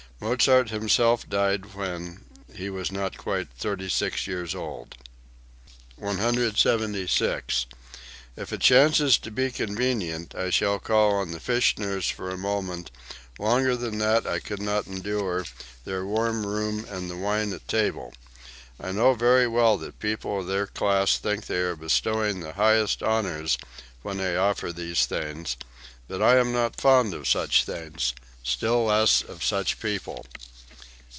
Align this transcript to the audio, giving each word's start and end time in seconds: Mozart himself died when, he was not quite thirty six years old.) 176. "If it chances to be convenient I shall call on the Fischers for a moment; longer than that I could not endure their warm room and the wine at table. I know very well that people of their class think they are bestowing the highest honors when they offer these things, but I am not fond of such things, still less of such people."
Mozart 0.23 0.69
himself 0.69 1.27
died 1.27 1.73
when, 1.73 2.25
he 2.53 2.69
was 2.69 2.91
not 2.91 3.17
quite 3.17 3.47
thirty 3.57 3.89
six 3.89 4.27
years 4.27 4.53
old.) 4.53 4.93
176. 5.95 7.65
"If 8.37 8.53
it 8.53 8.61
chances 8.61 9.17
to 9.17 9.31
be 9.31 9.49
convenient 9.49 10.35
I 10.35 10.51
shall 10.51 10.77
call 10.77 11.15
on 11.15 11.31
the 11.31 11.39
Fischers 11.39 12.11
for 12.11 12.29
a 12.29 12.37
moment; 12.37 12.91
longer 13.39 13.75
than 13.75 13.97
that 13.97 14.27
I 14.27 14.37
could 14.37 14.61
not 14.61 14.85
endure 14.85 15.43
their 15.85 16.05
warm 16.05 16.45
room 16.45 16.85
and 16.87 17.09
the 17.09 17.17
wine 17.17 17.51
at 17.51 17.67
table. 17.67 18.13
I 18.79 18.91
know 18.91 19.15
very 19.15 19.47
well 19.47 19.75
that 19.79 19.97
people 19.97 20.41
of 20.41 20.45
their 20.45 20.67
class 20.67 21.17
think 21.17 21.47
they 21.47 21.61
are 21.61 21.75
bestowing 21.75 22.41
the 22.41 22.53
highest 22.53 23.01
honors 23.01 23.57
when 24.03 24.17
they 24.19 24.37
offer 24.37 24.71
these 24.71 25.07
things, 25.07 25.57
but 26.07 26.21
I 26.21 26.37
am 26.37 26.51
not 26.53 26.79
fond 26.79 27.15
of 27.15 27.27
such 27.27 27.63
things, 27.63 28.13
still 28.43 28.85
less 28.85 29.21
of 29.21 29.43
such 29.43 29.79
people." 29.79 30.25